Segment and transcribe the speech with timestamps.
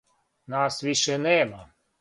[0.53, 1.65] Нас више нема.